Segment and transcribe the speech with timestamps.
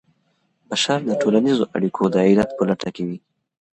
[0.69, 3.17] بشر د ټولنيزو اړيکو د علت په لټه کي وي.